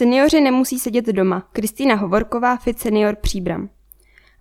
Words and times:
Seniori 0.00 0.40
nemusí 0.40 0.78
sedět 0.78 1.06
doma. 1.06 1.48
Kristýna 1.52 1.94
Hovorková, 1.94 2.56
Fit 2.56 2.78
Senior 2.78 3.16
Příbram. 3.16 3.68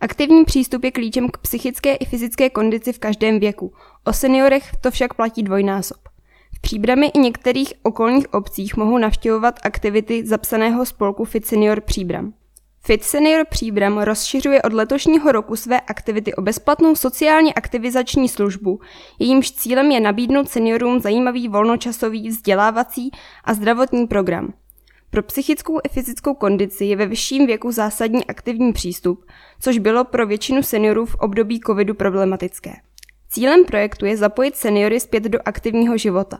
Aktivní 0.01 0.45
přístup 0.45 0.83
je 0.83 0.91
klíčem 0.91 1.29
k 1.29 1.37
psychické 1.37 1.95
i 1.95 2.05
fyzické 2.05 2.49
kondici 2.49 2.93
v 2.93 2.99
každém 2.99 3.39
věku. 3.39 3.73
O 4.05 4.13
seniorech 4.13 4.75
to 4.81 4.91
však 4.91 5.13
platí 5.13 5.43
dvojnásob. 5.43 5.97
V 6.55 6.59
Příbrami 6.61 7.07
i 7.07 7.19
některých 7.19 7.73
okolních 7.83 8.33
obcích 8.33 8.77
mohou 8.77 8.97
navštěvovat 8.97 9.59
aktivity 9.63 10.25
zapsaného 10.25 10.85
spolku 10.85 11.25
Fit 11.25 11.45
Senior 11.45 11.81
Příbram. 11.81 12.33
Fit 12.81 13.03
Senior 13.03 13.45
Příbram 13.49 13.97
rozšiřuje 13.97 14.61
od 14.61 14.73
letošního 14.73 15.31
roku 15.31 15.55
své 15.55 15.81
aktivity 15.81 16.35
o 16.35 16.41
bezplatnou 16.41 16.95
sociálně 16.95 17.53
aktivizační 17.53 18.29
službu, 18.29 18.79
jejímž 19.19 19.51
cílem 19.51 19.91
je 19.91 19.99
nabídnout 19.99 20.49
seniorům 20.49 20.99
zajímavý 20.99 21.47
volnočasový, 21.47 22.29
vzdělávací 22.29 23.11
a 23.43 23.53
zdravotní 23.53 24.07
program. 24.07 24.53
Pro 25.09 25.23
psychickou 25.23 25.79
i 25.83 25.89
fyzickou 25.89 26.33
kondici 26.33 26.85
je 26.85 26.95
ve 26.95 27.05
vyšším 27.05 27.47
věku 27.47 27.71
zásadní 27.71 28.25
aktivní 28.25 28.73
přístup, 28.73 29.25
což 29.59 29.77
bylo 29.77 30.03
pro 30.03 30.27
většinu 30.27 30.63
seniorů 30.63 31.05
v 31.05 31.15
období 31.15 31.59
covidu 31.59 31.93
problematické. 31.93 32.73
Cílem 33.29 33.65
projektu 33.65 34.05
je 34.05 34.17
zapojit 34.17 34.55
seniory 34.55 34.99
zpět 34.99 35.23
do 35.23 35.39
aktivního 35.45 35.97
života. 35.97 36.39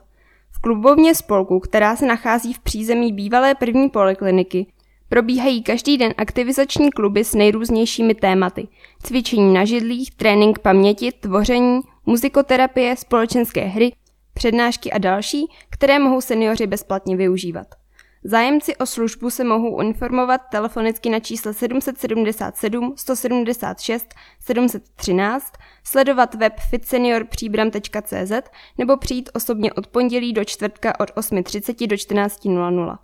V 0.52 0.62
klubovně 0.62 1.16
spolku, 1.16 1.60
která 1.60 1.96
se 1.96 2.06
nachází 2.06 2.54
v 2.54 2.60
přízemí 2.60 3.14
bývalé 3.14 3.56
první 3.56 3.90
polikliniky, 3.90 4.68
probíhají 5.10 5.64
každý 5.64 5.98
den 5.98 6.14
aktivizační 6.18 6.92
kluby 6.92 7.24
s 7.24 7.34
nejrůznějšími 7.34 8.16
tématy. 8.16 8.68
Cvičení 9.04 9.54
na 9.54 9.66
židlích, 9.66 10.12
trénink 10.16 10.60
paměti, 10.60 11.12
tvoření, 11.12 11.82
muzikoterapie, 12.06 12.96
společenské 12.96 13.62
hry, 13.62 13.92
přednášky 14.34 14.92
a 14.92 14.98
další, 14.98 15.46
které 15.70 16.00
mohou 16.00 16.22
seniori 16.22 16.68
bezplatně 16.68 17.18
využívat. 17.18 17.79
Zájemci 18.24 18.78
o 18.78 18.86
službu 18.86 19.30
se 19.30 19.44
mohou 19.44 19.82
informovat 19.82 20.42
telefonicky 20.52 21.10
na 21.10 21.20
čísle 21.20 21.54
777 21.54 22.94
176 22.96 24.14
713, 24.40 25.54
sledovat 25.84 26.36
web 26.36 26.54
fitseniorpříbram.cz 26.70 28.32
nebo 28.78 28.98
přijít 28.98 29.30
osobně 29.34 29.74
od 29.74 29.88
pondělí 29.88 30.34
do 30.34 30.46
čtvrtka 30.46 31.00
od 31.00 31.12
8.30 31.12 31.88
do 31.88 31.96
14.00. 31.96 32.98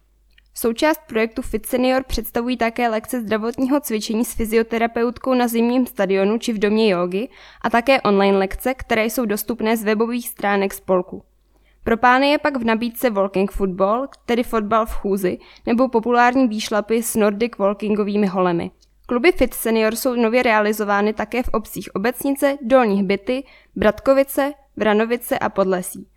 Součást 0.57 0.99
projektu 1.07 1.41
Fit 1.41 1.65
Senior 1.65 2.03
představují 2.03 2.57
také 2.57 2.89
lekce 2.89 3.21
zdravotního 3.21 3.79
cvičení 3.79 4.25
s 4.25 4.33
fyzioterapeutkou 4.33 5.33
na 5.33 5.47
zimním 5.47 5.87
stadionu 5.87 6.37
či 6.37 6.53
v 6.53 6.59
domě 6.59 6.89
jogy 6.89 7.27
a 7.61 7.69
také 7.69 8.01
online 8.01 8.37
lekce, 8.37 8.73
které 8.73 9.05
jsou 9.05 9.25
dostupné 9.25 9.77
z 9.77 9.83
webových 9.83 10.29
stránek 10.29 10.73
spolku. 10.73 11.23
Pro 11.85 11.97
pány 11.97 12.29
je 12.29 12.37
pak 12.37 12.57
v 12.57 12.63
nabídce 12.63 13.09
walking 13.09 13.51
football, 13.51 14.07
tedy 14.25 14.43
fotbal 14.43 14.85
v 14.85 14.93
chůzi, 14.93 15.37
nebo 15.65 15.89
populární 15.89 16.47
výšlapy 16.47 17.03
s 17.03 17.15
Nordic 17.15 17.51
walkingovými 17.57 18.27
holemi. 18.27 18.71
Kluby 19.05 19.31
Fit 19.31 19.53
Senior 19.53 19.95
jsou 19.95 20.15
nově 20.15 20.43
realizovány 20.43 21.13
také 21.13 21.43
v 21.43 21.47
obcích 21.47 21.95
Obecnice, 21.95 22.57
Dolních 22.61 23.03
Byty, 23.03 23.43
Bratkovice, 23.75 24.53
Vranovice 24.77 25.39
a 25.39 25.49
Podlesí. 25.49 26.07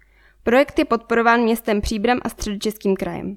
Projekt 0.43 0.79
je 0.79 0.85
podporován 0.85 1.41
městem 1.41 1.81
Příbram 1.81 2.19
a 2.23 2.29
středočeským 2.29 2.97
krajem. 2.97 3.37